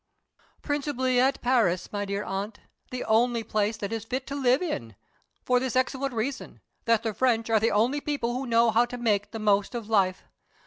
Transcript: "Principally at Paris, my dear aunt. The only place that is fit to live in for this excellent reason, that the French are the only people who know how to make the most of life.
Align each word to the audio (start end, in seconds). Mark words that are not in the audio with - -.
"Principally 0.63 1.19
at 1.19 1.39
Paris, 1.43 1.93
my 1.93 2.05
dear 2.05 2.23
aunt. 2.23 2.59
The 2.89 3.03
only 3.03 3.43
place 3.43 3.77
that 3.77 3.93
is 3.93 4.03
fit 4.03 4.25
to 4.25 4.35
live 4.35 4.63
in 4.63 4.95
for 5.45 5.59
this 5.59 5.75
excellent 5.75 6.15
reason, 6.15 6.59
that 6.85 7.03
the 7.03 7.13
French 7.13 7.51
are 7.51 7.59
the 7.59 7.69
only 7.69 8.01
people 8.01 8.33
who 8.33 8.47
know 8.47 8.71
how 8.71 8.85
to 8.85 8.97
make 8.97 9.29
the 9.29 9.37
most 9.37 9.75
of 9.75 9.87
life. 9.87 10.23